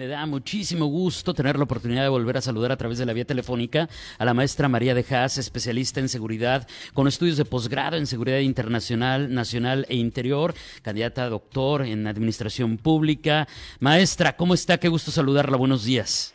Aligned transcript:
Me 0.00 0.08
da 0.08 0.24
muchísimo 0.24 0.86
gusto 0.86 1.34
tener 1.34 1.58
la 1.58 1.64
oportunidad 1.64 2.04
de 2.04 2.08
volver 2.08 2.38
a 2.38 2.40
saludar 2.40 2.72
a 2.72 2.78
través 2.78 2.96
de 2.96 3.04
la 3.04 3.12
vía 3.12 3.26
telefónica 3.26 3.86
a 4.18 4.24
la 4.24 4.32
maestra 4.32 4.66
María 4.66 4.94
de 4.94 5.04
Haas, 5.10 5.36
especialista 5.36 6.00
en 6.00 6.08
seguridad, 6.08 6.66
con 6.94 7.06
estudios 7.06 7.36
de 7.36 7.44
posgrado 7.44 7.98
en 7.98 8.06
seguridad 8.06 8.38
internacional, 8.38 9.34
nacional 9.34 9.84
e 9.90 9.96
interior, 9.96 10.54
candidata 10.82 11.24
a 11.24 11.28
doctor 11.28 11.82
en 11.82 12.06
administración 12.06 12.78
pública. 12.78 13.46
Maestra, 13.78 14.34
¿cómo 14.38 14.54
está? 14.54 14.78
Qué 14.78 14.88
gusto 14.88 15.10
saludarla. 15.10 15.58
Buenos 15.58 15.84
días. 15.84 16.34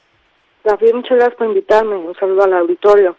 David, 0.63 0.93
muchas 0.93 1.17
gracias 1.17 1.35
por 1.35 1.47
invitarme. 1.47 1.95
Un 1.95 2.13
saludo 2.19 2.43
al 2.43 2.53
auditorio. 2.53 3.17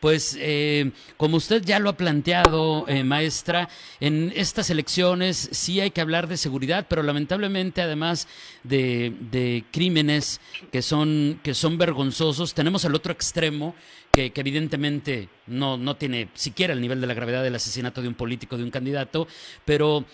Pues 0.00 0.36
eh, 0.40 0.92
como 1.18 1.36
usted 1.36 1.62
ya 1.62 1.78
lo 1.78 1.90
ha 1.90 1.96
planteado, 1.96 2.86
eh, 2.88 3.04
maestra, 3.04 3.68
en 4.00 4.32
estas 4.34 4.70
elecciones 4.70 5.50
sí 5.52 5.78
hay 5.78 5.90
que 5.90 6.00
hablar 6.00 6.26
de 6.26 6.38
seguridad, 6.38 6.86
pero 6.88 7.02
lamentablemente 7.02 7.82
además 7.82 8.26
de, 8.64 9.12
de 9.30 9.64
crímenes 9.70 10.40
que 10.72 10.80
son, 10.80 11.38
que 11.42 11.52
son 11.52 11.76
vergonzosos, 11.76 12.54
tenemos 12.54 12.84
el 12.86 12.94
otro 12.94 13.12
extremo 13.12 13.74
que, 14.10 14.32
que, 14.32 14.40
evidentemente 14.40 15.28
no, 15.46 15.76
no 15.76 15.96
tiene 15.96 16.28
siquiera 16.32 16.72
el 16.72 16.80
nivel 16.80 17.02
de 17.02 17.06
la 17.06 17.14
gravedad 17.14 17.42
del 17.42 17.54
asesinato 17.54 18.00
de 18.00 18.08
un 18.08 18.14
político, 18.14 18.56
de 18.56 18.64
un 18.64 18.70
candidato, 18.70 19.28
pero 19.66 20.06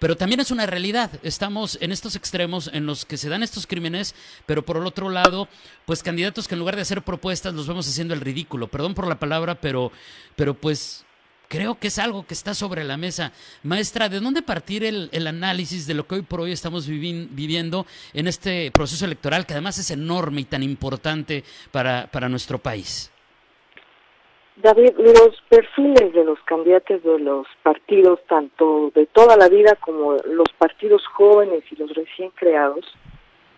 pero 0.00 0.16
también 0.16 0.40
es 0.40 0.50
una 0.50 0.66
realidad. 0.66 1.10
Estamos 1.22 1.78
en 1.80 1.92
estos 1.92 2.16
extremos 2.16 2.70
en 2.72 2.86
los 2.86 3.04
que 3.04 3.18
se 3.18 3.28
dan 3.28 3.44
estos 3.44 3.66
crímenes, 3.66 4.14
pero 4.46 4.64
por 4.64 4.78
el 4.78 4.86
otro 4.86 5.10
lado, 5.10 5.46
pues 5.84 6.02
candidatos 6.02 6.48
que 6.48 6.54
en 6.54 6.58
lugar 6.58 6.74
de 6.74 6.82
hacer 6.82 7.02
propuestas 7.02 7.54
los 7.54 7.68
vemos 7.68 7.86
haciendo 7.86 8.14
el 8.14 8.22
ridículo. 8.22 8.66
Perdón 8.66 8.94
por 8.94 9.06
la 9.06 9.18
palabra, 9.18 9.60
pero, 9.60 9.92
pero 10.36 10.54
pues 10.54 11.04
creo 11.48 11.78
que 11.78 11.88
es 11.88 11.98
algo 11.98 12.26
que 12.26 12.32
está 12.32 12.54
sobre 12.54 12.82
la 12.82 12.96
mesa. 12.96 13.32
Maestra, 13.62 14.08
¿de 14.08 14.20
dónde 14.20 14.40
partir 14.40 14.84
el, 14.84 15.10
el 15.12 15.26
análisis 15.26 15.86
de 15.86 15.92
lo 15.92 16.06
que 16.06 16.14
hoy 16.14 16.22
por 16.22 16.40
hoy 16.40 16.52
estamos 16.52 16.86
viviendo 16.86 17.86
en 18.14 18.26
este 18.26 18.70
proceso 18.70 19.04
electoral, 19.04 19.44
que 19.44 19.52
además 19.52 19.76
es 19.76 19.90
enorme 19.90 20.40
y 20.40 20.44
tan 20.44 20.62
importante 20.62 21.44
para, 21.72 22.10
para 22.10 22.30
nuestro 22.30 22.58
país? 22.58 23.10
David, 24.56 24.92
los 24.98 25.40
perfiles 25.48 26.12
de 26.12 26.24
los 26.24 26.38
candidatos 26.40 27.02
de 27.02 27.18
los 27.18 27.46
partidos, 27.62 28.20
tanto 28.28 28.90
de 28.94 29.06
toda 29.06 29.36
la 29.36 29.48
vida 29.48 29.76
como 29.76 30.16
los 30.24 30.48
partidos 30.58 31.06
jóvenes 31.06 31.62
y 31.70 31.76
los 31.76 31.94
recién 31.94 32.30
creados, 32.30 32.84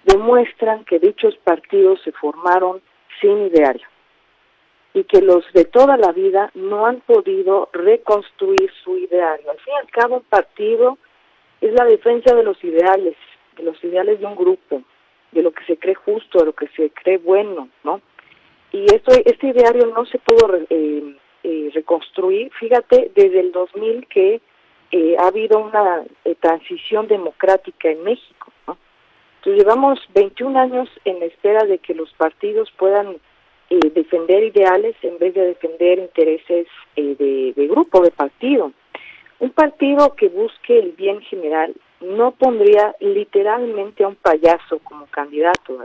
demuestran 0.05 0.85
que 0.85 0.99
dichos 0.99 1.37
partidos 1.45 2.01
se 2.03 2.13
formaron 2.13 2.81
sin 3.21 3.47
ideario 3.47 3.87
y 4.95 5.05
que 5.05 5.23
los 5.23 5.45
de 5.55 5.65
toda 5.65 5.97
la 5.97 6.13
vida 6.13 6.51
no 6.55 6.87
han 6.87 7.01
podido 7.01 7.71
reconstruir 7.73 8.71
su 8.85 8.99
ideario. 8.99 9.51
Al 9.51 9.59
fin 9.59 9.75
y 9.75 9.79
al 9.79 9.91
cabo, 9.91 10.17
un 10.17 10.23
partido 10.23 10.99
es 11.61 11.73
la 11.73 11.85
defensa 11.85 12.35
de 12.35 12.43
los 12.43 12.63
ideales, 12.63 13.17
de 13.57 13.63
los 13.63 13.83
ideales 13.83 14.21
de 14.21 14.27
un 14.27 14.37
grupo, 14.37 14.83
de 15.31 15.43
lo 15.43 15.53
que 15.53 15.65
se 15.65 15.79
cree 15.79 15.95
justo, 15.95 16.41
de 16.41 16.47
lo 16.47 16.53
que 16.53 16.69
se 16.69 16.91
cree 16.91 17.19
bueno, 17.19 17.69
¿no? 17.85 18.01
Y 18.73 18.87
esto, 18.95 19.13
este 19.25 19.49
ideario 19.49 19.87
no 19.87 20.05
se 20.07 20.19
pudo 20.19 20.57
eh, 20.71 21.17
eh, 21.45 21.71
reconstruir, 21.75 22.51
fíjate, 22.59 23.11
desde 23.15 23.41
el 23.41 23.53
2000 23.53 24.07
que 24.09 24.41
eh, 24.93 25.17
ha 25.19 25.29
habido 25.29 25.59
una 25.59 26.05
eh, 26.25 26.35
transición 26.39 27.09
democrática 27.09 27.89
en 27.89 28.05
México. 28.05 28.53
Entonces 28.67 29.65
llevamos 29.65 29.99
21 30.15 30.59
años 30.59 30.89
en 31.07 31.23
espera 31.23 31.65
de 31.65 31.79
que 31.79 31.95
los 31.95 32.13
partidos 32.13 32.71
puedan 32.77 33.17
eh, 33.71 33.79
defender 33.95 34.45
ideales 34.45 34.95
en 35.01 35.19
vez 35.19 35.33
de 35.35 35.47
defender 35.47 35.99
intereses 35.99 36.67
de, 36.95 37.55
de 37.57 37.67
grupo, 37.69 38.03
de 38.03 38.11
partido. 38.11 38.73
Un 39.41 39.51
partido 39.51 40.15
que 40.15 40.29
busque 40.29 40.79
el 40.79 40.93
bien 40.93 41.23
general 41.23 41.75
no 42.01 42.33
pondría 42.33 42.95
literalmente 43.01 44.05
a 44.05 44.09
un 44.09 44.17
payaso 44.17 44.79
como 44.81 45.07
candidato. 45.07 45.79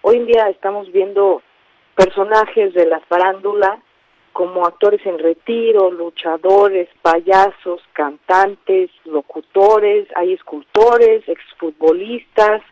Hoy 0.00 0.16
en 0.16 0.26
día 0.26 0.48
estamos 0.48 0.90
viendo 0.90 1.42
personajes 2.00 2.72
de 2.72 2.86
la 2.86 3.00
farándula 3.00 3.78
como 4.32 4.64
actores 4.64 5.04
en 5.04 5.18
retiro, 5.18 5.90
luchadores, 5.90 6.88
payasos, 7.02 7.82
cantantes, 7.92 8.90
locutores, 9.04 10.08
hay 10.16 10.32
escultores, 10.32 11.28
exfutbolistas, 11.28 12.62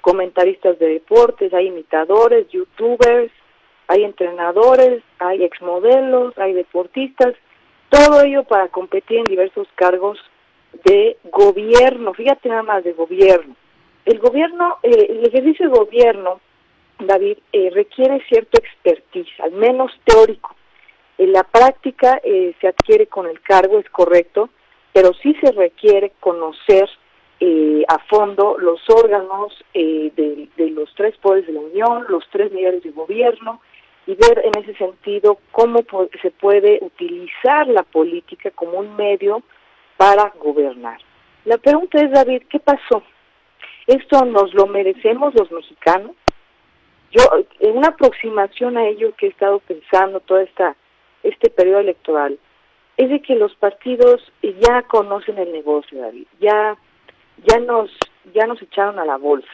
comentaristas 0.00 0.78
de 0.78 0.90
deportes, 0.90 1.52
hay 1.52 1.66
imitadores, 1.66 2.48
youtubers, 2.50 3.32
hay 3.88 4.04
entrenadores, 4.04 5.02
hay 5.18 5.42
exmodelos, 5.42 6.38
hay 6.38 6.52
deportistas, 6.52 7.34
todo 7.88 8.22
ello 8.22 8.44
para 8.44 8.68
competir 8.68 9.18
en 9.18 9.24
diversos 9.24 9.66
cargos 9.74 10.18
de 10.84 11.16
gobierno, 11.32 12.14
fíjate 12.14 12.48
nada 12.48 12.62
más 12.62 12.84
de 12.84 12.92
gobierno. 12.92 13.56
El 14.04 14.20
gobierno, 14.20 14.76
eh, 14.84 15.06
el 15.08 15.26
ejercicio 15.26 15.68
de 15.68 15.76
gobierno 15.76 16.40
David, 16.98 17.38
eh, 17.52 17.70
requiere 17.72 18.22
cierto 18.28 18.58
expertise, 18.58 19.30
al 19.40 19.52
menos 19.52 19.92
teórico. 20.04 20.54
En 21.18 21.32
la 21.32 21.44
práctica 21.44 22.20
eh, 22.22 22.54
se 22.60 22.68
adquiere 22.68 23.06
con 23.06 23.26
el 23.26 23.40
cargo, 23.40 23.78
es 23.78 23.88
correcto, 23.90 24.50
pero 24.92 25.12
sí 25.14 25.34
se 25.42 25.52
requiere 25.52 26.12
conocer 26.20 26.88
eh, 27.40 27.84
a 27.86 27.98
fondo 28.08 28.56
los 28.58 28.80
órganos 28.88 29.52
eh, 29.74 30.12
de, 30.16 30.48
de, 30.56 30.70
los 30.70 30.92
tres 30.96 31.16
poderes 31.18 31.46
de 31.46 31.52
la 31.52 31.60
Unión, 31.60 32.04
los 32.08 32.24
tres 32.30 32.50
niveles 32.52 32.82
de 32.82 32.90
gobierno 32.90 33.60
y 34.06 34.14
ver 34.14 34.42
en 34.44 34.62
ese 34.62 34.74
sentido 34.74 35.38
cómo 35.52 35.80
se 36.22 36.30
puede 36.30 36.78
utilizar 36.80 37.68
la 37.68 37.82
política 37.84 38.50
como 38.52 38.78
un 38.78 38.96
medio 38.96 39.42
para 39.96 40.32
gobernar. 40.40 40.98
La 41.44 41.58
pregunta 41.58 42.00
es, 42.00 42.10
David, 42.10 42.42
¿qué 42.48 42.58
pasó? 42.58 43.02
¿Esto 43.86 44.24
nos 44.24 44.52
lo 44.54 44.66
merecemos 44.66 45.34
los 45.34 45.50
mexicanos? 45.52 46.16
Yo, 47.10 47.22
en 47.60 47.76
una 47.76 47.88
aproximación 47.88 48.76
a 48.76 48.86
ello 48.86 49.14
que 49.16 49.26
he 49.26 49.30
estado 49.30 49.60
pensando 49.60 50.20
toda 50.20 50.42
esta 50.42 50.76
este 51.22 51.50
periodo 51.50 51.80
electoral, 51.80 52.38
es 52.96 53.10
de 53.10 53.20
que 53.20 53.34
los 53.36 53.54
partidos 53.56 54.20
ya 54.42 54.82
conocen 54.82 55.38
el 55.38 55.52
negocio, 55.52 56.00
David, 56.00 56.26
ya, 56.40 56.76
ya 57.44 57.58
nos, 57.60 57.90
ya 58.34 58.46
nos 58.46 58.60
echaron 58.60 58.98
a 58.98 59.04
la 59.04 59.16
bolsa. 59.16 59.48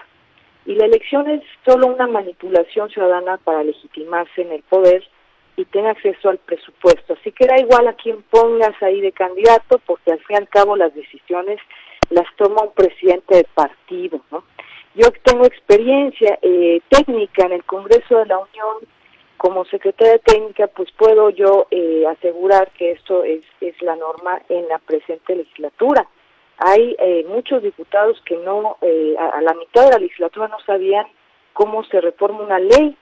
Y 0.66 0.74
la 0.74 0.86
elección 0.86 1.28
es 1.28 1.42
solo 1.66 1.88
una 1.88 2.06
manipulación 2.06 2.88
ciudadana 2.88 3.36
para 3.36 3.62
legitimarse 3.62 4.42
en 4.42 4.52
el 4.52 4.62
poder 4.62 5.04
y 5.56 5.66
tener 5.66 5.90
acceso 5.90 6.30
al 6.30 6.38
presupuesto. 6.38 7.14
Así 7.20 7.32
que 7.32 7.46
da 7.46 7.60
igual 7.60 7.86
a 7.86 7.92
quién 7.92 8.22
pongas 8.22 8.82
ahí 8.82 9.00
de 9.02 9.12
candidato, 9.12 9.78
porque 9.84 10.12
al 10.12 10.18
fin 10.20 10.36
y 10.36 10.38
al 10.38 10.48
cabo 10.48 10.74
las 10.74 10.94
decisiones 10.94 11.60
las 12.08 12.26
toma 12.36 12.62
un 12.62 12.72
presidente 12.72 13.36
del 13.36 13.46
partido, 13.54 14.20
¿no? 14.30 14.44
Yo 14.94 15.08
tengo 15.24 15.44
experiencia 15.44 16.38
eh, 16.40 16.80
técnica 16.88 17.46
en 17.46 17.52
el 17.52 17.64
Congreso 17.64 18.18
de 18.18 18.26
la 18.26 18.38
Unión 18.38 18.76
como 19.36 19.64
secretaria 19.66 20.18
técnica, 20.18 20.68
pues 20.68 20.90
puedo 20.92 21.30
yo 21.30 21.66
eh, 21.70 22.04
asegurar 22.06 22.70
que 22.78 22.92
esto 22.92 23.24
es, 23.24 23.42
es 23.60 23.80
la 23.82 23.96
norma 23.96 24.40
en 24.48 24.68
la 24.68 24.78
presente 24.78 25.36
legislatura. 25.36 26.08
Hay 26.58 26.94
eh, 26.98 27.26
muchos 27.28 27.62
diputados 27.62 28.22
que 28.24 28.36
no, 28.36 28.78
eh, 28.80 29.16
a, 29.18 29.38
a, 29.38 29.42
la 29.42 29.54
mitad 29.54 29.84
de 29.84 29.90
la 29.90 29.98
legislatura 29.98 30.48
no 30.48 30.58
sabían 30.64 31.06
cómo 31.52 31.84
se 31.84 32.00
reforma 32.00 32.42
una 32.42 32.58
ley, 32.58 32.96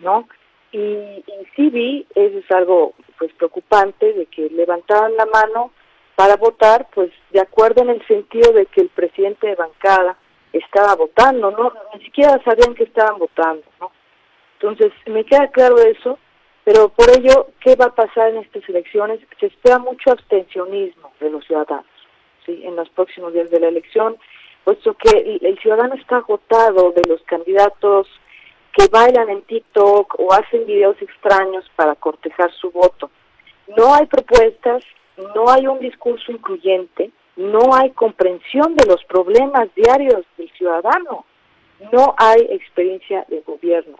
¿no? 0.00 0.28
Y, 0.70 0.78
y 0.78 1.46
sí 1.56 1.70
vi, 1.70 2.06
eso 2.14 2.38
es 2.38 2.50
algo 2.50 2.92
pues 3.18 3.32
preocupante, 3.32 4.12
de 4.12 4.26
que 4.26 4.50
levantaban 4.50 5.16
la 5.16 5.26
mano 5.26 5.72
para 6.14 6.36
votar, 6.36 6.88
pues 6.94 7.10
de 7.30 7.40
acuerdo 7.40 7.82
en 7.82 7.90
el 7.90 8.06
sentido 8.06 8.52
de 8.52 8.66
que 8.66 8.82
el 8.82 8.88
presidente 8.90 9.46
de 9.46 9.54
bancada 9.54 10.16
estaba 10.58 10.94
votando, 10.94 11.50
no, 11.50 11.72
ni 11.94 12.04
siquiera 12.04 12.40
sabían 12.44 12.74
que 12.74 12.84
estaban 12.84 13.18
votando, 13.18 13.64
¿no? 13.80 13.90
Entonces, 14.60 14.92
me 15.06 15.24
queda 15.24 15.48
claro 15.48 15.76
eso, 15.78 16.18
pero 16.64 16.88
por 16.88 17.08
ello, 17.10 17.48
¿qué 17.60 17.76
va 17.76 17.86
a 17.86 17.94
pasar 17.94 18.30
en 18.30 18.38
estas 18.38 18.68
elecciones? 18.68 19.20
Se 19.38 19.46
espera 19.46 19.78
mucho 19.78 20.10
abstencionismo 20.10 21.12
de 21.20 21.30
los 21.30 21.44
ciudadanos, 21.44 21.86
¿sí? 22.44 22.62
En 22.64 22.74
los 22.76 22.88
próximos 22.90 23.32
días 23.32 23.50
de 23.50 23.60
la 23.60 23.68
elección, 23.68 24.16
puesto 24.64 24.94
que 24.94 25.38
el, 25.42 25.58
ciudadano 25.60 25.94
está 25.94 26.16
agotado 26.16 26.90
de 26.90 27.02
los 27.08 27.22
candidatos 27.22 28.08
que 28.72 28.88
bailan 28.88 29.30
en 29.30 29.42
TikTok 29.42 30.18
o 30.18 30.32
hacen 30.32 30.66
videos 30.66 31.00
extraños 31.00 31.64
para 31.76 31.94
cortejar 31.94 32.52
su 32.52 32.72
voto. 32.72 33.10
No 33.76 33.94
hay 33.94 34.06
propuestas, 34.06 34.82
no 35.36 35.48
hay 35.48 35.68
un 35.68 35.78
discurso 35.78 36.32
incluyente, 36.32 37.12
no 37.36 37.74
hay 37.74 37.90
comprensión 37.90 38.74
de 38.76 38.86
los 38.86 39.04
problemas 39.04 39.68
diarios 39.74 40.24
del 40.36 40.50
ciudadano, 40.52 41.24
no 41.92 42.14
hay 42.16 42.40
experiencia 42.50 43.24
de 43.28 43.40
gobierno. 43.40 43.96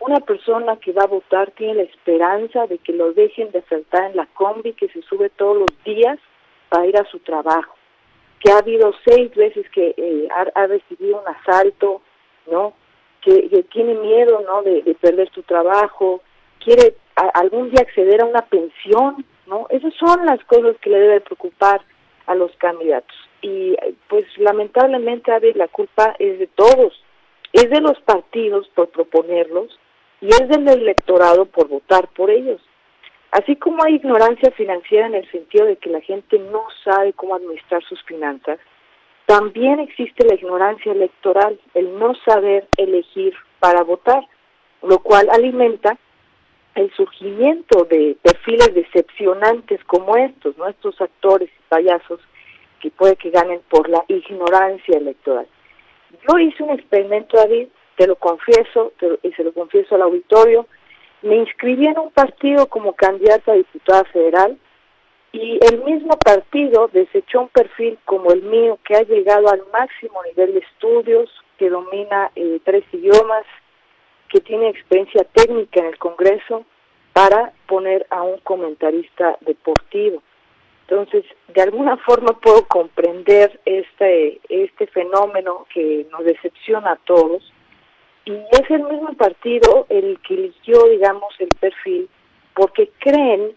Una 0.00 0.20
persona 0.20 0.76
que 0.76 0.92
va 0.92 1.04
a 1.04 1.08
votar 1.08 1.50
tiene 1.52 1.74
la 1.74 1.82
esperanza 1.82 2.66
de 2.66 2.78
que 2.78 2.92
lo 2.92 3.12
dejen 3.12 3.50
de 3.52 3.62
saltar 3.62 4.10
en 4.10 4.16
la 4.16 4.26
combi 4.26 4.72
que 4.72 4.88
se 4.88 5.02
sube 5.02 5.30
todos 5.30 5.58
los 5.58 5.84
días 5.84 6.18
para 6.68 6.86
ir 6.86 6.96
a 6.96 7.04
su 7.04 7.18
trabajo, 7.20 7.74
que 8.40 8.50
ha 8.50 8.58
habido 8.58 8.92
seis 9.04 9.34
veces 9.34 9.68
que 9.70 9.94
eh, 9.96 10.28
ha, 10.34 10.60
ha, 10.60 10.66
recibido 10.66 11.20
un 11.20 11.28
asalto, 11.28 12.00
¿no? 12.50 12.74
que, 13.20 13.64
tiene 13.72 13.94
miedo 13.94 14.40
¿no? 14.40 14.62
De, 14.62 14.96
perder 15.00 15.30
su 15.30 15.42
trabajo, 15.42 16.22
quiere 16.62 16.96
algún 17.34 17.70
día 17.70 17.82
acceder 17.82 18.22
a 18.22 18.26
una 18.26 18.42
pensión, 18.42 19.24
¿no? 19.46 19.66
Esas 19.70 19.92
son 19.94 20.24
las 20.26 20.42
cosas 20.44 20.76
que 20.80 20.90
le 20.90 20.98
debe 20.98 21.20
preocupar 21.20 21.82
a 22.30 22.36
los 22.36 22.52
candidatos. 22.58 23.16
Y 23.42 23.76
pues 24.08 24.24
lamentablemente, 24.38 25.32
la 25.54 25.66
culpa 25.66 26.14
es 26.20 26.38
de 26.38 26.46
todos, 26.46 26.92
es 27.52 27.68
de 27.68 27.80
los 27.80 27.98
partidos 28.02 28.68
por 28.68 28.88
proponerlos 28.90 29.76
y 30.20 30.28
es 30.28 30.48
del 30.48 30.68
electorado 30.68 31.46
por 31.46 31.66
votar 31.66 32.06
por 32.08 32.30
ellos. 32.30 32.60
Así 33.32 33.56
como 33.56 33.82
hay 33.82 33.96
ignorancia 33.96 34.52
financiera 34.52 35.06
en 35.06 35.14
el 35.14 35.30
sentido 35.30 35.66
de 35.66 35.76
que 35.76 35.90
la 35.90 36.00
gente 36.00 36.38
no 36.38 36.66
sabe 36.84 37.12
cómo 37.14 37.34
administrar 37.34 37.82
sus 37.82 38.00
finanzas, 38.04 38.60
también 39.26 39.80
existe 39.80 40.24
la 40.24 40.34
ignorancia 40.34 40.92
electoral, 40.92 41.58
el 41.74 41.98
no 41.98 42.14
saber 42.24 42.68
elegir 42.76 43.34
para 43.58 43.82
votar, 43.82 44.22
lo 44.82 45.00
cual 45.00 45.28
alimenta 45.30 45.96
el 46.74 46.90
surgimiento 46.92 47.84
de 47.84 48.16
perfiles 48.22 48.74
decepcionantes 48.74 49.82
como 49.84 50.16
estos, 50.16 50.56
nuestros 50.56 51.00
actores 51.00 51.48
y 51.50 51.62
payasos 51.68 52.20
que 52.80 52.90
puede 52.90 53.16
que 53.16 53.30
ganen 53.30 53.60
por 53.68 53.88
la 53.88 54.04
ignorancia 54.08 54.96
electoral. 54.96 55.46
Yo 56.28 56.38
hice 56.38 56.62
un 56.62 56.70
experimento, 56.70 57.36
David, 57.36 57.68
te 57.96 58.06
lo 58.06 58.16
confieso, 58.16 58.92
y 59.22 59.32
se 59.32 59.44
lo 59.44 59.52
confieso 59.52 59.94
al 59.94 60.02
auditorio, 60.02 60.66
me 61.22 61.36
inscribí 61.36 61.86
en 61.86 61.98
un 61.98 62.10
partido 62.10 62.66
como 62.66 62.94
candidata 62.94 63.52
a 63.52 63.56
diputada 63.56 64.04
federal 64.04 64.58
y 65.32 65.60
el 65.70 65.84
mismo 65.84 66.18
partido 66.18 66.88
desechó 66.92 67.42
un 67.42 67.48
perfil 67.48 67.98
como 68.04 68.32
el 68.32 68.42
mío 68.42 68.78
que 68.84 68.96
ha 68.96 69.02
llegado 69.02 69.48
al 69.48 69.62
máximo 69.72 70.22
nivel 70.24 70.54
de 70.54 70.60
estudios, 70.60 71.30
que 71.58 71.68
domina 71.68 72.30
eh, 72.34 72.60
tres 72.64 72.84
idiomas, 72.92 73.44
que 74.30 74.40
tiene 74.40 74.68
experiencia 74.68 75.24
técnica 75.34 75.80
en 75.80 75.86
el 75.86 75.98
Congreso 75.98 76.64
para 77.12 77.52
poner 77.66 78.06
a 78.10 78.22
un 78.22 78.38
comentarista 78.38 79.36
deportivo. 79.40 80.22
Entonces, 80.88 81.24
de 81.48 81.62
alguna 81.62 81.96
forma 81.98 82.38
puedo 82.40 82.66
comprender 82.66 83.60
este, 83.64 84.40
este 84.48 84.86
fenómeno 84.88 85.66
que 85.72 86.06
nos 86.10 86.24
decepciona 86.24 86.92
a 86.92 86.96
todos 86.96 87.52
y 88.24 88.32
es 88.32 88.70
el 88.70 88.84
mismo 88.84 89.12
partido 89.14 89.86
el 89.88 90.18
que 90.26 90.34
eligió, 90.34 90.84
digamos, 90.88 91.34
el 91.38 91.48
perfil 91.60 92.08
porque 92.54 92.90
creen 92.98 93.52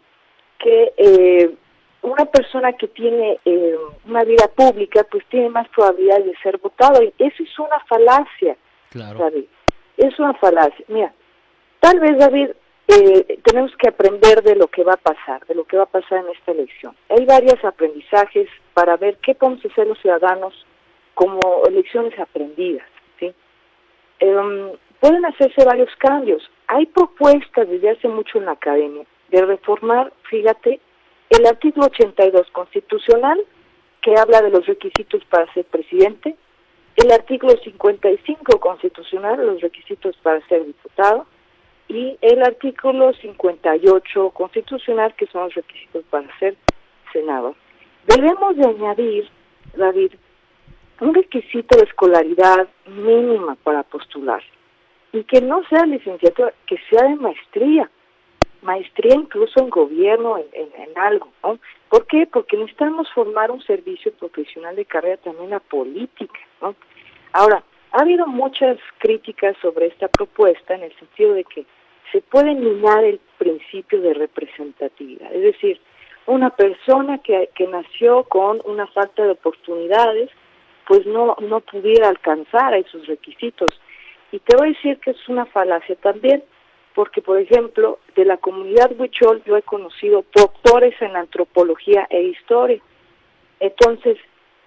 que 0.59 0.93
eh, 0.97 1.55
una 2.01 2.25
persona 2.25 2.73
que 2.73 2.87
tiene 2.87 3.39
eh, 3.45 3.75
una 4.05 4.23
vida 4.23 4.47
pública 4.55 5.05
pues 5.09 5.25
tiene 5.29 5.49
más 5.49 5.67
probabilidad 5.69 6.23
de 6.23 6.35
ser 6.41 6.57
votado 6.57 7.01
y 7.01 7.13
eso 7.17 7.43
es 7.43 7.59
una 7.59 7.79
falacia 7.87 8.55
David 8.93 9.45
es 9.97 10.17
una 10.19 10.33
falacia. 10.35 10.85
Mira 10.87 11.13
tal 11.79 11.99
vez 11.99 12.17
David 12.17 12.49
eh, 12.87 13.39
tenemos 13.43 13.71
que 13.77 13.87
aprender 13.87 14.43
de 14.43 14.55
lo 14.55 14.67
que 14.67 14.83
va 14.83 14.93
a 14.93 14.97
pasar 14.97 15.45
de 15.47 15.55
lo 15.55 15.65
que 15.65 15.77
va 15.77 15.83
a 15.83 15.97
pasar 15.97 16.19
en 16.19 16.29
esta 16.29 16.51
elección. 16.51 16.95
Hay 17.09 17.25
varios 17.25 17.63
aprendizajes 17.63 18.49
para 18.73 18.97
ver 18.97 19.17
qué 19.17 19.35
podemos 19.35 19.65
hacer 19.65 19.87
los 19.87 19.99
ciudadanos 19.99 20.53
como 21.13 21.63
elecciones 21.67 22.17
aprendidas 22.19 22.87
sí 23.19 23.33
em, 24.19 24.71
pueden 24.99 25.25
hacerse 25.25 25.65
varios 25.65 25.93
cambios. 25.97 26.49
Hay 26.67 26.85
propuestas 26.87 27.67
desde 27.69 27.91
hace 27.91 28.07
mucho 28.07 28.37
en 28.37 28.45
la 28.45 28.51
academia 28.51 29.05
de 29.29 29.45
reformar 29.45 30.11
fíjate 30.29 30.79
el 31.37 31.47
artículo 31.47 31.87
82 31.87 32.49
constitucional, 32.51 33.43
que 34.01 34.15
habla 34.15 34.41
de 34.41 34.51
los 34.51 34.65
requisitos 34.67 35.23
para 35.25 35.51
ser 35.53 35.65
presidente, 35.65 36.35
el 36.95 37.11
artículo 37.11 37.55
55 37.57 38.59
constitucional, 38.59 39.45
los 39.45 39.61
requisitos 39.61 40.15
para 40.17 40.45
ser 40.47 40.65
diputado, 40.65 41.25
y 41.87 42.17
el 42.21 42.43
artículo 42.43 43.13
58 43.13 44.29
constitucional, 44.31 45.13
que 45.15 45.27
son 45.27 45.43
los 45.43 45.55
requisitos 45.55 46.03
para 46.09 46.27
ser 46.39 46.55
senador. 47.11 47.55
Debemos 48.07 48.55
de 48.57 48.65
añadir, 48.65 49.29
David, 49.75 50.13
un 51.01 51.13
requisito 51.13 51.77
de 51.77 51.85
escolaridad 51.85 52.67
mínima 52.85 53.55
para 53.63 53.83
postular, 53.83 54.43
y 55.11 55.23
que 55.23 55.41
no 55.41 55.63
sea 55.69 55.85
licenciatura, 55.85 56.53
que 56.65 56.77
sea 56.89 57.07
de 57.07 57.15
maestría 57.15 57.89
maestría 58.73 59.15
incluso 59.15 59.59
en 59.59 59.69
gobierno, 59.69 60.37
en, 60.37 60.97
algo, 60.97 61.29
¿no? 61.43 61.59
¿Por 61.89 62.05
qué? 62.07 62.27
Porque 62.31 62.57
necesitamos 62.57 63.07
formar 63.13 63.51
un 63.51 63.61
servicio 63.61 64.11
profesional 64.13 64.75
de 64.75 64.85
carrera 64.85 65.17
también 65.17 65.53
a 65.53 65.59
política, 65.59 66.39
¿no? 66.61 66.75
Ahora, 67.33 67.63
ha 67.91 68.01
habido 68.01 68.25
muchas 68.25 68.77
críticas 68.97 69.55
sobre 69.61 69.87
esta 69.87 70.07
propuesta 70.07 70.73
en 70.75 70.83
el 70.83 70.95
sentido 70.97 71.33
de 71.33 71.43
que 71.43 71.65
se 72.11 72.21
puede 72.21 72.53
minar 72.55 73.03
el 73.03 73.19
principio 73.37 74.01
de 74.01 74.13
representatividad, 74.13 75.33
es 75.33 75.41
decir, 75.41 75.79
una 76.25 76.49
persona 76.51 77.17
que, 77.17 77.49
que 77.55 77.67
nació 77.67 78.23
con 78.23 78.61
una 78.65 78.87
falta 78.87 79.23
de 79.23 79.31
oportunidades, 79.31 80.29
pues 80.87 81.05
no, 81.05 81.35
no 81.41 81.59
pudiera 81.59 82.07
alcanzar 82.09 82.73
esos 82.75 83.05
requisitos. 83.07 83.79
Y 84.31 84.39
te 84.39 84.55
voy 84.55 84.67
a 84.67 84.73
decir 84.73 84.99
que 84.99 85.11
es 85.11 85.29
una 85.29 85.45
falacia 85.45 85.95
también, 85.95 86.43
porque, 86.93 87.21
por 87.21 87.39
ejemplo, 87.39 87.99
de 88.15 88.25
la 88.25 88.37
comunidad 88.37 88.91
Huichol 88.97 89.43
yo 89.45 89.57
he 89.57 89.61
conocido 89.63 90.23
doctores 90.33 90.93
en 91.01 91.15
antropología 91.15 92.07
e 92.09 92.21
historia. 92.23 92.79
Entonces, 93.59 94.17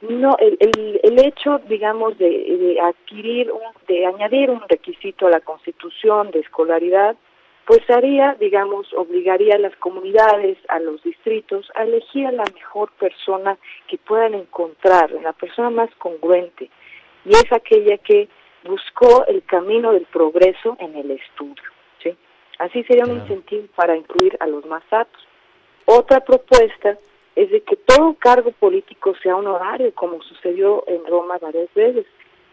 no 0.00 0.36
el, 0.38 0.58
el, 1.02 1.26
hecho, 1.26 1.58
digamos, 1.68 2.18
de, 2.18 2.78
adquirir, 2.82 3.50
de 3.88 4.06
añadir 4.06 4.50
un 4.50 4.62
requisito 4.68 5.26
a 5.26 5.30
la 5.30 5.40
Constitución 5.40 6.30
de 6.30 6.40
escolaridad, 6.40 7.16
pues 7.66 7.80
haría, 7.90 8.36
digamos, 8.38 8.92
obligaría 8.94 9.56
a 9.56 9.58
las 9.58 9.74
comunidades, 9.76 10.58
a 10.68 10.78
los 10.78 11.02
distritos, 11.02 11.70
a 11.74 11.82
elegir 11.82 12.26
a 12.26 12.32
la 12.32 12.44
mejor 12.54 12.92
persona 12.92 13.58
que 13.88 13.98
puedan 13.98 14.34
encontrar, 14.34 15.10
la 15.10 15.32
persona 15.32 15.70
más 15.70 15.90
congruente, 15.96 16.70
y 17.24 17.30
es 17.30 17.50
aquella 17.50 17.98
que 17.98 18.28
buscó 18.64 19.24
el 19.26 19.42
camino 19.44 19.92
del 19.92 20.06
progreso 20.06 20.76
en 20.78 20.94
el 20.96 21.10
estudio. 21.10 21.75
Así 22.58 22.82
sería 22.84 23.04
un 23.04 23.20
incentivo 23.20 23.66
para 23.74 23.96
incluir 23.96 24.36
a 24.40 24.46
los 24.46 24.64
más 24.66 24.82
aptos. 24.90 25.22
Otra 25.84 26.20
propuesta 26.20 26.98
es 27.34 27.50
de 27.50 27.60
que 27.60 27.76
todo 27.76 28.14
cargo 28.14 28.50
político 28.52 29.14
sea 29.22 29.36
honorario, 29.36 29.92
como 29.94 30.22
sucedió 30.22 30.84
en 30.86 31.04
Roma 31.06 31.36
varias 31.38 31.72
veces, 31.74 32.06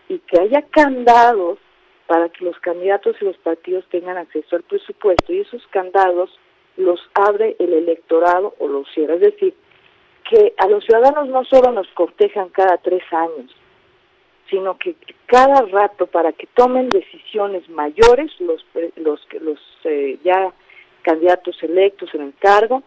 y 0.09 0.19
que 0.19 0.41
haya 0.41 0.61
candados 0.63 1.57
para 2.05 2.29
que 2.29 2.43
los 2.43 2.59
candidatos 2.59 3.15
y 3.21 3.25
los 3.25 3.37
partidos 3.37 3.85
tengan 3.89 4.17
acceso 4.17 4.57
al 4.57 4.63
presupuesto, 4.63 5.31
y 5.31 5.39
esos 5.39 5.65
candados 5.67 6.37
los 6.75 6.99
abre 7.13 7.55
el 7.59 7.73
electorado 7.73 8.55
o 8.59 8.67
los 8.67 8.87
cierra. 8.93 9.15
Es 9.15 9.21
decir, 9.21 9.53
que 10.29 10.53
a 10.57 10.67
los 10.67 10.83
ciudadanos 10.83 11.27
no 11.29 11.45
solo 11.45 11.71
nos 11.71 11.87
cortejan 11.89 12.49
cada 12.49 12.77
tres 12.77 13.03
años, 13.11 13.55
sino 14.49 14.77
que 14.77 14.95
cada 15.25 15.61
rato 15.61 16.07
para 16.07 16.33
que 16.33 16.47
tomen 16.47 16.89
decisiones 16.89 17.67
mayores 17.69 18.31
los 18.39 18.65
los 18.97 19.25
ya 20.23 20.51
candidatos 21.01 21.61
electos 21.61 22.09
en 22.13 22.21
el 22.21 22.33
cargo 22.39 22.83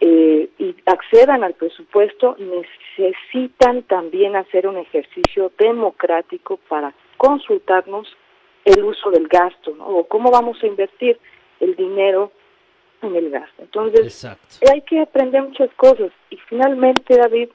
eh, 0.00 0.50
y 0.58 0.76
accedan 0.86 1.44
al 1.44 1.54
presupuesto 1.54 2.36
necesitan 2.38 3.82
también 3.84 4.36
hacer 4.36 4.66
un 4.66 4.76
ejercicio 4.76 5.52
democrático 5.58 6.58
para 6.68 6.92
consultarnos 7.16 8.14
el 8.64 8.84
uso 8.84 9.10
del 9.10 9.28
gasto 9.28 9.74
o 9.80 10.04
cómo 10.04 10.30
vamos 10.30 10.62
a 10.62 10.66
invertir 10.66 11.18
el 11.60 11.76
dinero 11.76 12.32
en 13.02 13.16
el 13.16 13.30
gasto. 13.30 13.62
Entonces, 13.62 14.26
hay 14.70 14.80
que 14.82 15.00
aprender 15.00 15.42
muchas 15.42 15.70
cosas. 15.74 16.10
Y 16.30 16.36
finalmente, 16.48 17.16
David, 17.16 17.48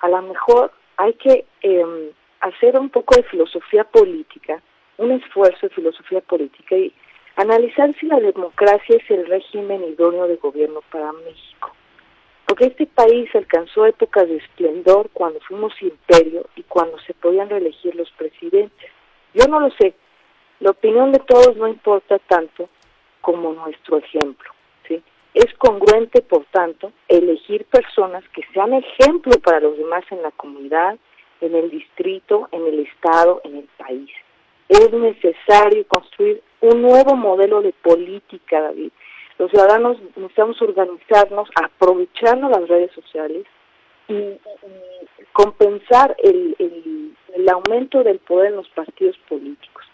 a 0.00 0.08
lo 0.08 0.22
mejor 0.22 0.72
hay 0.96 1.12
que 1.14 1.44
eh, 1.62 2.12
hacer 2.40 2.78
un 2.78 2.90
poco 2.90 3.16
de 3.16 3.22
filosofía 3.24 3.84
política, 3.84 4.62
un 4.98 5.12
esfuerzo 5.12 5.68
de 5.68 5.74
filosofía 5.74 6.20
política 6.20 6.76
y 6.76 6.92
analizar 7.44 7.94
si 8.00 8.06
la 8.06 8.18
democracia 8.18 8.96
es 8.96 9.10
el 9.10 9.26
régimen 9.26 9.84
idóneo 9.84 10.26
de 10.26 10.36
gobierno 10.36 10.80
para 10.90 11.12
México. 11.12 11.72
Porque 12.46 12.66
este 12.66 12.86
país 12.86 13.28
alcanzó 13.34 13.86
épocas 13.86 14.28
de 14.28 14.36
esplendor 14.36 15.10
cuando 15.12 15.40
fuimos 15.40 15.72
imperio 15.80 16.46
y 16.56 16.62
cuando 16.62 16.98
se 17.00 17.14
podían 17.14 17.48
reelegir 17.48 17.94
los 17.94 18.10
presidentes. 18.12 18.90
Yo 19.34 19.46
no 19.48 19.60
lo 19.60 19.70
sé. 19.70 19.94
La 20.60 20.70
opinión 20.70 21.12
de 21.12 21.20
todos 21.20 21.56
no 21.56 21.68
importa 21.68 22.18
tanto 22.18 22.68
como 23.20 23.52
nuestro 23.52 23.98
ejemplo. 23.98 24.50
¿sí? 24.86 25.02
Es 25.32 25.52
congruente, 25.54 26.22
por 26.22 26.44
tanto, 26.46 26.92
elegir 27.08 27.64
personas 27.66 28.24
que 28.30 28.42
sean 28.52 28.72
ejemplo 28.74 29.32
para 29.42 29.60
los 29.60 29.76
demás 29.76 30.04
en 30.10 30.22
la 30.22 30.30
comunidad, 30.30 30.96
en 31.40 31.54
el 31.54 31.70
distrito, 31.70 32.48
en 32.52 32.66
el 32.66 32.80
estado, 32.80 33.40
en 33.44 33.56
el 33.56 33.68
país. 33.76 34.10
Es 34.68 34.92
necesario 34.92 35.86
construir 35.88 36.42
un 36.64 36.82
nuevo 36.82 37.14
modelo 37.14 37.62
de 37.62 37.72
política, 37.72 38.60
David. 38.60 38.90
Los 39.38 39.50
ciudadanos 39.50 39.98
necesitamos 40.16 40.60
organizarnos, 40.62 41.48
aprovecharnos 41.62 42.50
las 42.50 42.68
redes 42.68 42.92
sociales 42.92 43.44
y, 44.08 44.38
compensar 45.32 46.16
el, 46.22 46.54
el, 46.58 47.48
aumento 47.50 48.02
del 48.02 48.20
poder 48.20 48.50
en 48.50 48.56
los 48.56 48.68
partidos 48.70 49.16
políticos. 49.28 49.84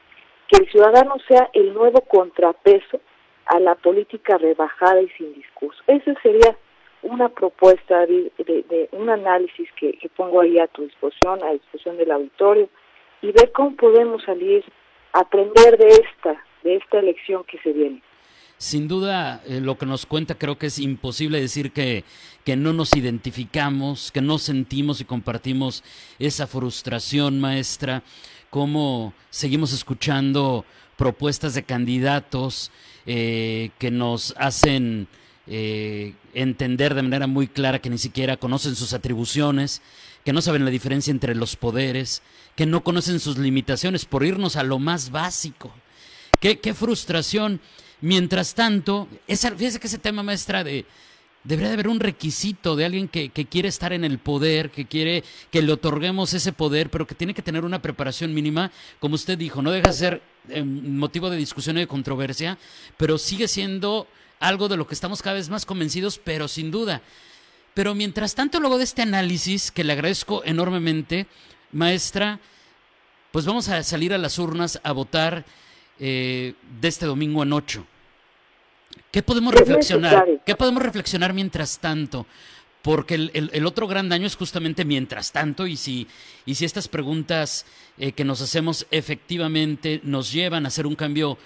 que 0.46 0.62
el 0.62 0.70
ciudadano 0.70 1.16
sea 1.26 1.48
el 1.52 1.72
nuevo 1.74 2.00
contrapeso 2.02 3.00
a 3.46 3.58
la 3.58 3.74
política 3.74 4.38
rebajada 4.38 5.00
y 5.00 5.08
sin 5.10 5.34
discurso. 5.34 5.82
Esa 5.86 6.14
sería 6.22 6.56
una 7.02 7.28
propuesta 7.28 8.06
de, 8.06 8.30
de, 8.38 8.88
un 8.92 9.08
análisis 9.08 9.68
que, 9.72 9.92
que, 9.94 10.08
pongo 10.10 10.40
ahí 10.40 10.58
a 10.58 10.66
tu 10.68 10.82
disposición, 10.82 11.42
a 11.42 11.52
disposición 11.52 11.96
del 11.96 12.10
auditorio, 12.10 12.68
y 13.22 13.32
ver 13.32 13.50
cómo 13.52 13.74
podemos 13.76 14.22
salir 14.22 14.64
aprender 15.12 15.76
de 15.76 15.88
esta, 15.88 16.44
de 16.62 16.76
esta 16.76 16.98
elección 16.98 17.44
que 17.44 17.58
se 17.58 17.72
viene. 17.72 18.02
Sin 18.58 18.88
duda, 18.88 19.42
eh, 19.46 19.60
lo 19.60 19.78
que 19.78 19.86
nos 19.86 20.04
cuenta 20.04 20.34
creo 20.34 20.58
que 20.58 20.66
es 20.66 20.78
imposible 20.78 21.40
decir 21.40 21.72
que, 21.72 22.04
que 22.44 22.56
no 22.56 22.74
nos 22.74 22.94
identificamos, 22.94 24.12
que 24.12 24.20
no 24.20 24.36
sentimos 24.36 25.00
y 25.00 25.06
compartimos 25.06 25.82
esa 26.18 26.46
frustración, 26.46 27.40
maestra, 27.40 28.02
cómo 28.50 29.14
seguimos 29.30 29.72
escuchando 29.72 30.66
propuestas 30.96 31.54
de 31.54 31.62
candidatos 31.62 32.70
eh, 33.06 33.70
que 33.78 33.90
nos 33.90 34.34
hacen 34.36 35.08
eh, 35.46 36.12
entender 36.34 36.94
de 36.94 37.02
manera 37.02 37.26
muy 37.26 37.48
clara 37.48 37.78
que 37.78 37.88
ni 37.88 37.96
siquiera 37.96 38.36
conocen 38.36 38.76
sus 38.76 38.92
atribuciones, 38.92 39.80
que 40.22 40.34
no 40.34 40.42
saben 40.42 40.66
la 40.66 40.70
diferencia 40.70 41.10
entre 41.10 41.34
los 41.34 41.56
poderes, 41.56 42.22
que 42.56 42.66
no 42.66 42.84
conocen 42.84 43.20
sus 43.20 43.38
limitaciones 43.38 44.04
por 44.04 44.22
irnos 44.22 44.56
a 44.56 44.62
lo 44.62 44.78
más 44.78 45.10
básico. 45.10 45.72
Qué, 46.40 46.58
qué 46.58 46.74
frustración. 46.74 47.60
Mientras 48.00 48.54
tanto, 48.54 49.08
esa, 49.26 49.50
fíjese 49.50 49.78
que 49.78 49.86
ese 49.86 49.98
tema, 49.98 50.22
maestra, 50.22 50.64
de, 50.64 50.86
debería 51.44 51.68
de 51.68 51.74
haber 51.74 51.88
un 51.88 52.00
requisito 52.00 52.76
de 52.76 52.86
alguien 52.86 53.08
que, 53.08 53.28
que, 53.28 53.44
quiere 53.44 53.68
estar 53.68 53.92
en 53.92 54.04
el 54.04 54.18
poder, 54.18 54.70
que 54.70 54.86
quiere 54.86 55.22
que 55.50 55.60
le 55.60 55.72
otorguemos 55.72 56.32
ese 56.32 56.52
poder, 56.52 56.90
pero 56.90 57.06
que 57.06 57.14
tiene 57.14 57.34
que 57.34 57.42
tener 57.42 57.64
una 57.64 57.82
preparación 57.82 58.32
mínima, 58.34 58.72
como 59.00 59.16
usted 59.16 59.36
dijo, 59.36 59.60
no 59.60 59.70
deja 59.70 59.88
de 59.88 59.96
ser 59.96 60.22
eh, 60.48 60.62
motivo 60.64 61.28
de 61.28 61.36
discusión 61.36 61.76
y 61.76 61.80
de 61.80 61.86
controversia, 61.86 62.58
pero 62.96 63.18
sigue 63.18 63.46
siendo 63.46 64.06
algo 64.38 64.68
de 64.68 64.78
lo 64.78 64.86
que 64.86 64.94
estamos 64.94 65.20
cada 65.20 65.36
vez 65.36 65.50
más 65.50 65.66
convencidos, 65.66 66.18
pero 66.18 66.48
sin 66.48 66.70
duda. 66.70 67.02
Pero 67.74 67.94
mientras 67.94 68.34
tanto, 68.34 68.58
luego 68.60 68.78
de 68.78 68.84
este 68.84 69.02
análisis, 69.02 69.70
que 69.70 69.84
le 69.84 69.92
agradezco 69.92 70.42
enormemente, 70.44 71.26
maestra, 71.72 72.40
pues 73.30 73.44
vamos 73.44 73.68
a 73.68 73.82
salir 73.82 74.12
a 74.12 74.18
las 74.18 74.38
urnas 74.38 74.80
a 74.82 74.92
votar 74.92 75.44
eh, 76.02 76.54
de 76.80 76.88
este 76.88 77.04
domingo 77.04 77.42
en 77.42 77.52
ocho. 77.52 77.86
¿Qué 79.10 79.22
podemos 79.22 79.52
reflexionar? 79.52 80.24
¿Qué 80.46 80.56
podemos 80.56 80.82
reflexionar 80.82 81.34
mientras 81.34 81.78
tanto? 81.78 82.26
Porque 82.80 83.16
el, 83.16 83.66
otro 83.66 83.86
gran 83.86 84.08
daño 84.08 84.26
es 84.26 84.34
justamente 84.34 84.86
mientras 84.86 85.30
tanto 85.30 85.66
y 85.66 85.76
si, 85.76 86.08
y 86.46 86.54
si 86.54 86.64
estas 86.64 86.88
preguntas 86.88 87.66
eh, 87.98 88.12
que 88.12 88.24
nos 88.24 88.40
hacemos 88.40 88.86
efectivamente 88.90 90.00
nos 90.02 90.32
llevan 90.32 90.64
a 90.64 90.68
hacer 90.68 90.86
un 90.86 90.94
cambio 90.94 91.36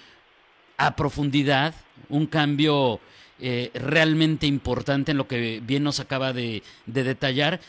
a 0.76 0.94
profundidad, 0.94 1.75
un 2.08 2.26
cambio 2.26 3.00
eh, 3.40 3.73
realmente 3.75 4.46
importante 4.46 5.11
en 5.11 5.18
lo 5.18 5.26
que 5.26 5.61
bien 5.64 5.82
nos 5.82 5.99
acaba 5.99 6.32
de, 6.32 6.62
detallar, 6.87 7.61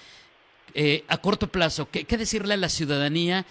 a 1.07 1.17
corto 1.17 1.47
plazo, 1.47 1.89
¿qué, 1.89 2.03
¿qué 2.03 2.17
decirle 2.17 2.53
a 2.53 2.57
la 2.57 2.69
ciudadanía 2.69 3.43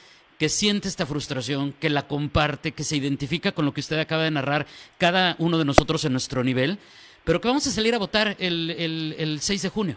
que 0.45 0.51
siente 0.51 0.89
esta 0.89 1.07
frustración, 1.07 1.73
que 1.81 1.89
la 1.89 2.07
comparte, 2.07 2.73
que 2.73 2.83
se 2.83 2.97
identifica 2.97 3.53
con 3.53 3.65
lo 3.65 3.73
que 3.73 3.81
usted 3.81 3.99
acaba 3.99 4.25
de 4.25 4.31
narrar, 4.31 4.67
cada 4.99 5.37
uno 5.39 5.57
de 5.57 5.65
nosotros 5.65 6.05
en 6.05 6.13
nuestro 6.13 6.45
nivel, 6.45 6.77
pero 7.25 7.41
que 7.41 7.49
vamos 7.49 7.67
a 7.67 7.71
salir 7.71 7.95
a 7.95 7.99
votar 7.99 8.37
el, 8.39 8.71
el, 9.17 9.41
6 9.41 9.63
de 9.63 9.69
junio. 9.71 9.97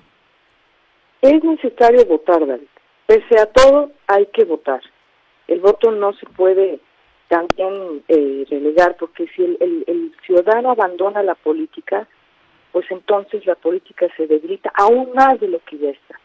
Es 1.22 1.44
necesario 1.44 2.06
votar, 2.06 2.48
David. 2.48 2.68
Pese 3.08 3.38
a 3.42 3.48
todo, 3.48 3.92
hay 4.08 4.26
que 4.28 4.46
votar. 4.46 4.80
El 5.50 5.60
voto 5.60 5.92
no 5.92 6.14
se 6.14 6.26
puede 6.28 6.80
también 7.28 8.02
eh, 8.08 8.46
relegar, 8.50 8.96
porque 8.96 9.28
si 9.36 9.44
el, 9.44 9.84
el, 9.86 10.16
ciudadano 10.26 10.72
abandona 10.72 11.24
la 11.24 11.36
política, 11.36 12.08
pues 12.72 12.86
entonces 12.90 13.46
la 13.46 13.56
política 13.56 14.08
se 14.16 14.28
debilita 14.28 14.72
aún 14.76 15.12
más 15.14 15.42
de 15.42 15.50
lo 15.50 15.60
que 15.66 15.78
ya 15.78 15.90
está. 15.90 16.18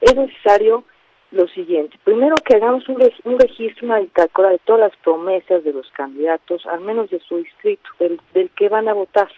Es 0.00 0.14
necesario 0.14 0.84
lo 1.30 1.48
siguiente. 1.48 1.98
Primero 2.04 2.34
que 2.44 2.56
hagamos 2.56 2.88
un, 2.88 3.02
un 3.24 3.38
registro, 3.38 3.86
una 3.86 4.00
bitácora 4.00 4.50
de 4.50 4.58
todas 4.58 4.80
las 4.80 4.96
promesas 4.98 5.64
de 5.64 5.72
los 5.72 5.90
candidatos, 5.90 6.66
al 6.66 6.80
menos 6.80 7.10
de 7.10 7.20
su 7.20 7.38
distrito, 7.38 7.88
del, 7.98 8.20
del 8.32 8.50
que 8.50 8.68
van 8.68 8.88
a 8.88 8.94
votar. 8.94 9.28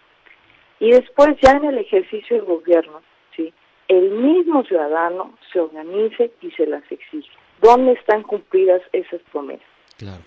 Y 0.81 0.91
después 0.91 1.37
ya 1.43 1.53
en 1.53 1.65
el 1.65 1.79
ejercicio 1.79 2.37
del 2.37 2.47
gobierno, 2.47 3.01
¿sí? 3.35 3.53
el 3.89 4.11
mismo 4.11 4.63
ciudadano 4.65 5.35
se 5.53 5.61
organice 5.61 6.31
y 6.41 6.51
se 6.53 6.67
las 6.67 6.83
exige. 6.91 7.31
¿Dónde 7.61 7.93
están 7.93 8.23
cumplidas 8.23 8.83
esas 8.93 9.21
promesas? 9.33 9.67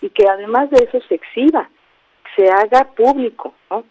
Y 0.01 0.09
que 0.09 0.27
además 0.27 0.69
de 0.69 0.83
eso 0.83 0.99
se 1.07 1.15
exhiba, 1.15 1.69
se 2.35 2.49
haga 2.49 2.91
público, 2.93 3.53
¿no? 3.69 3.85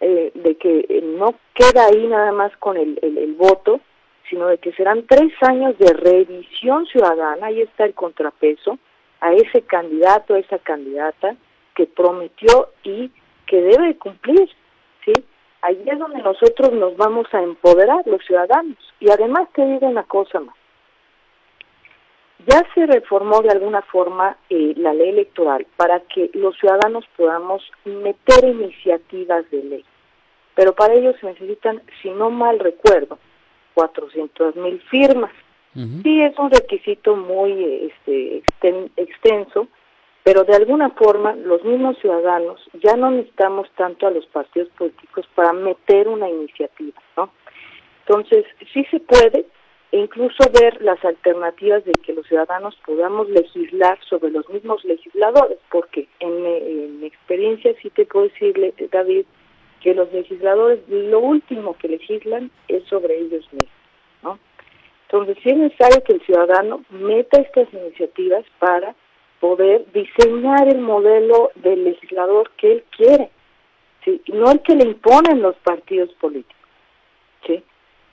Eh, 0.00 0.32
de 0.34 0.56
que 0.56 0.84
eh, 0.88 1.00
no 1.00 1.34
queda 1.54 1.86
ahí 1.86 2.06
nada 2.08 2.32
más 2.32 2.54
con 2.56 2.76
el, 2.76 2.98
el, 3.00 3.16
el 3.16 3.34
voto, 3.34 3.80
sino 4.28 4.46
de 4.46 4.58
que 4.58 4.72
serán 4.72 5.06
tres 5.06 5.32
años 5.42 5.76
de 5.78 5.92
revisión 5.92 6.86
ciudadana, 6.86 7.46
ahí 7.46 7.60
está 7.60 7.84
el 7.84 7.94
contrapeso, 7.94 8.78
a 9.20 9.32
ese 9.32 9.62
candidato, 9.62 10.34
a 10.34 10.38
esa 10.38 10.58
candidata 10.58 11.36
que 11.74 11.86
prometió 11.86 12.70
y 12.82 13.10
que 13.46 13.60
debe 13.62 13.96
cumplir, 13.96 14.48
¿sí? 15.04 15.12
Ahí 15.62 15.80
es 15.86 15.98
donde 15.98 16.20
nosotros 16.22 16.72
nos 16.72 16.96
vamos 16.96 17.26
a 17.32 17.40
empoderar, 17.40 18.04
los 18.06 18.24
ciudadanos. 18.24 18.76
Y 18.98 19.10
además 19.10 19.48
te 19.54 19.64
digo 19.64 19.86
una 19.86 20.02
cosa 20.02 20.40
más. 20.40 20.56
Ya 22.48 22.66
se 22.74 22.86
reformó 22.86 23.40
de 23.42 23.50
alguna 23.50 23.82
forma 23.82 24.36
eh, 24.50 24.74
la 24.76 24.92
ley 24.92 25.10
electoral 25.10 25.64
para 25.76 26.00
que 26.00 26.30
los 26.34 26.56
ciudadanos 26.58 27.04
podamos 27.16 27.62
meter 27.84 28.44
iniciativas 28.44 29.48
de 29.52 29.62
ley. 29.62 29.84
Pero 30.56 30.74
para 30.74 30.94
ello 30.94 31.14
se 31.20 31.26
necesitan, 31.26 31.80
si 32.02 32.10
no 32.10 32.30
mal 32.30 32.58
recuerdo, 32.58 33.18
400 33.74 34.56
mil 34.56 34.80
firmas. 34.90 35.32
Sí 35.74 36.20
es 36.20 36.38
un 36.38 36.50
requisito 36.50 37.16
muy 37.16 37.90
este, 37.90 38.42
extenso, 38.98 39.68
pero 40.22 40.44
de 40.44 40.54
alguna 40.54 40.90
forma 40.90 41.34
los 41.34 41.64
mismos 41.64 41.96
ciudadanos 41.98 42.60
ya 42.74 42.94
no 42.94 43.10
necesitamos 43.10 43.70
tanto 43.76 44.06
a 44.06 44.10
los 44.10 44.26
partidos 44.26 44.68
políticos 44.76 45.26
para 45.34 45.54
meter 45.54 46.08
una 46.08 46.28
iniciativa, 46.28 47.00
¿no? 47.16 47.30
Entonces, 48.06 48.44
sí 48.74 48.84
se 48.90 49.00
puede 49.00 49.46
e 49.92 49.98
incluso 49.98 50.38
ver 50.60 50.80
las 50.82 51.02
alternativas 51.04 51.84
de 51.84 51.92
que 51.92 52.12
los 52.12 52.26
ciudadanos 52.26 52.76
podamos 52.84 53.28
legislar 53.30 53.98
sobre 54.08 54.30
los 54.30 54.48
mismos 54.50 54.84
legisladores, 54.84 55.58
porque 55.70 56.08
en, 56.20 56.46
en 56.46 57.00
mi 57.00 57.06
experiencia 57.06 57.74
sí 57.80 57.88
te 57.90 58.04
puedo 58.04 58.26
decirle, 58.28 58.74
David, 58.90 59.24
que 59.82 59.94
los 59.94 60.12
legisladores 60.12 60.80
lo 60.88 61.20
último 61.20 61.76
que 61.76 61.88
legislan 61.88 62.50
es 62.68 62.84
sobre 62.84 63.18
ellos 63.18 63.46
mismos, 63.52 63.70
¿no? 64.22 64.38
Entonces 65.06 65.36
sí 65.42 65.50
es 65.50 65.56
necesario 65.56 66.02
que 66.04 66.14
el 66.14 66.22
ciudadano 66.22 66.84
meta 66.90 67.40
estas 67.40 67.72
iniciativas 67.72 68.44
para 68.58 68.94
poder 69.40 69.84
diseñar 69.92 70.68
el 70.68 70.78
modelo 70.78 71.50
del 71.56 71.84
legislador 71.84 72.50
que 72.56 72.72
él 72.72 72.84
quiere, 72.96 73.30
¿sí? 74.04 74.22
no 74.28 74.50
el 74.52 74.60
que 74.62 74.76
le 74.76 74.84
imponen 74.84 75.42
los 75.42 75.56
partidos 75.56 76.10
políticos, 76.14 76.56
¿sí? 77.46 77.62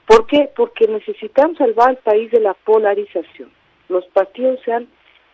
¿Por 0.08 0.26
qué? 0.26 0.50
Porque 0.56 0.88
necesitamos 0.88 1.58
salvar 1.60 1.90
al 1.90 1.98
país 1.98 2.32
de 2.32 2.40
la 2.40 2.56
polarización. 2.56 3.52
Los 3.90 4.06
partidos 4.08 4.60
se 4.66 4.74
han 4.74 4.88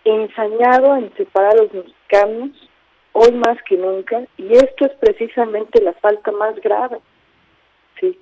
ensañado 0.04 0.98
en 0.98 1.14
separar 1.16 1.54
a 1.54 1.64
los 1.64 1.74
mexicanos 1.74 2.52
hoy 3.18 3.32
más 3.32 3.58
que 3.68 3.78
nunca, 3.78 4.24
y 4.38 4.52
esto 4.54 4.86
es 4.86 4.92
precisamente 5.00 5.82
la 5.82 5.94
falta 5.94 6.32
más 6.34 6.56
grave. 6.58 6.98
¿sí? 8.00 8.20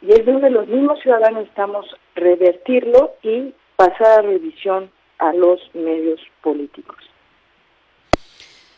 Y 0.00 0.12
es 0.12 0.24
donde 0.24 0.48
los 0.48 0.68
mismos 0.68 1.00
ciudadanos 1.02 1.48
estamos 1.48 1.86
revertirlo 2.14 3.14
y 3.22 3.52
pasar 3.74 4.20
a 4.20 4.22
revisión 4.22 4.90
a 5.18 5.32
los 5.32 5.58
medios 5.74 6.20
políticos. 6.40 6.96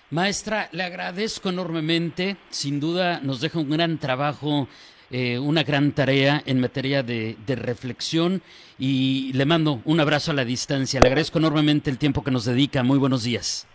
Maestra, 0.09 0.71
le 0.73 0.83
agradezco 0.83 1.51
enormemente. 1.51 2.39
Sin 2.49 2.81
duda 2.81 3.21
nos 3.23 3.43
deja 3.43 3.59
un 3.59 3.69
gran 3.69 3.99
trabajo, 3.99 4.67
eh, 5.11 5.39
una 5.39 5.63
gran 5.63 5.93
tarea 5.93 6.43
en 6.47 6.59
materia 6.59 7.03
de, 7.03 7.37
de, 7.47 7.55
reflexión 7.55 8.41
y 8.79 9.33
le 9.35 9.45
mando 9.45 9.83
un 9.85 10.01
abrazo 10.01 10.31
a 10.31 10.35
la 10.35 10.47
distancia. 10.47 11.01
Le 11.01 11.09
agradezco 11.09 11.39
enormemente 11.39 11.91
el 11.91 11.99
tiempo 11.99 12.25
que 12.25 12.31
nos 12.31 12.47
dedica. 12.47 12.83
Muy 12.83 12.99
buenos 12.99 13.25
días. 13.25 13.69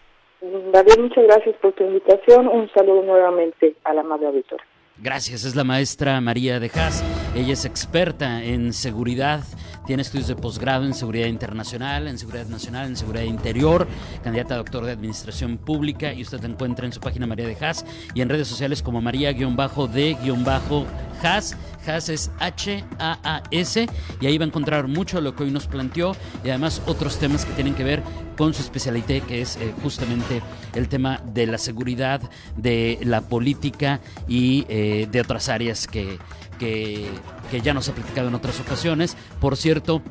David, 0.72 1.00
muchas 1.00 1.26
gracias 1.26 1.56
por 1.62 1.74
tu 1.74 1.84
invitación. 1.84 2.48
Un 2.48 2.70
saludo 2.72 3.04
nuevamente 3.04 3.76
a 3.84 3.94
la 3.94 4.04
madre 4.04 4.28
auditora. 4.28 4.64
Gracias, 4.98 5.44
es 5.44 5.58
la 5.58 5.66
maestra 5.66 6.22
María 6.22 6.62
de 6.62 6.72
Haas. 6.74 7.04
Ella 7.36 7.52
es 7.52 7.66
experta 7.66 8.42
en 8.42 8.72
seguridad, 8.72 9.42
tiene 9.86 10.02
estudios 10.02 10.30
de 10.30 10.38
posgrado 10.38 10.86
en 10.86 10.94
seguridad 10.94 11.28
internacional, 11.28 12.08
en 12.08 12.18
seguridad 12.18 12.46
nacional, 12.46 12.88
en 12.88 12.96
seguridad 12.96 13.26
interior, 13.26 13.88
candidata 14.24 14.54
a 14.54 14.58
doctor 14.58 14.86
de 14.86 14.94
administración 14.94 15.58
pública 15.58 16.14
y 16.14 16.22
usted 16.22 16.40
la 16.40 16.48
encuentra 16.48 16.86
en 16.86 16.94
su 16.94 17.02
página 17.02 17.28
María 17.28 17.46
de 17.46 17.58
Haas 17.60 17.86
y 18.14 18.22
en 18.22 18.30
redes 18.30 18.48
sociales 18.48 18.82
como 18.82 19.02
María-de-Haas. 19.02 21.58
Haas 21.88 22.10
es 22.10 22.32
H-A-A-S 22.40 23.88
y 24.22 24.26
ahí 24.26 24.38
va 24.38 24.46
a 24.46 24.48
encontrar 24.48 24.88
mucho 24.88 25.18
de 25.18 25.24
lo 25.24 25.36
que 25.36 25.44
hoy 25.44 25.52
nos 25.52 25.68
planteó 25.68 26.14
y 26.44 26.50
además 26.50 26.82
otros 26.88 27.20
temas 27.20 27.46
que 27.46 27.54
tienen 27.54 27.76
que 27.76 27.84
ver 27.84 28.02
con 28.36 28.54
su 28.54 28.62
especialité, 28.62 29.22
que 29.22 29.42
es 29.42 29.58
eh, 29.58 29.74
justamente 29.82 30.42
el 30.74 30.88
tema 30.88 31.22
de 31.34 31.48
la 31.48 31.58
seguridad, 31.58 32.22
de 32.58 33.00
la 33.04 33.22
política 33.22 34.02
y 34.28 34.66
eh, 34.70 35.08
de 35.12 35.22
otras 35.22 35.50
áreas 35.50 35.88
que, 35.88 36.18
que, 36.60 37.10
que 37.52 37.62
ya 37.62 37.74
nos 37.74 37.90
ha 37.90 37.94
platicado 37.94 38.28
en 38.28 38.36
otras 38.36 38.60
ocasiones. 38.60 39.18
Por 39.40 39.58
cierto, 39.58 40.02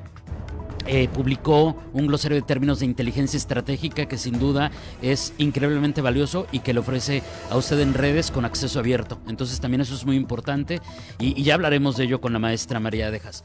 eh, 0.87 1.09
publicó 1.09 1.83
un 1.95 2.07
glosario 2.07 2.37
de 2.37 2.43
términos 2.43 2.81
de 2.81 2.87
inteligencia 2.87 3.39
estratégica 3.39 4.07
que 4.07 4.19
sin 4.19 4.39
duda 4.39 4.71
es 5.01 5.33
increíblemente 5.39 6.03
valioso 6.03 6.47
y 6.53 6.59
que 6.59 6.75
le 6.75 6.81
ofrece 6.81 7.23
a 7.51 7.57
usted 7.57 7.81
en 7.81 7.95
redes 7.95 8.31
con 8.31 8.45
acceso 8.45 8.81
abierto. 8.81 9.19
Entonces 9.27 9.61
también 9.61 9.81
eso 9.81 9.95
es 9.95 10.05
muy 10.05 10.17
importante 10.17 10.81
y, 11.19 11.41
y 11.41 11.43
ya 11.43 11.55
hablaremos 11.55 11.97
de 11.97 12.05
ello 12.05 12.21
con 12.21 12.35
la 12.35 12.39
maestra 12.39 12.81
María 12.81 13.11
Dejas. 13.11 13.45